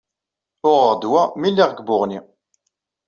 Uɣeɣ-d 0.69 1.03
wa 1.11 1.23
mi 1.39 1.49
lliɣ 1.51 1.69
deg 1.71 1.83
Buɣni. 1.87 2.19